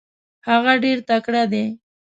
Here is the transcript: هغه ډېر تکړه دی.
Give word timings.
هغه 0.47 0.73
ډېر 0.83 0.97
تکړه 1.09 1.43
دی. 1.51 1.65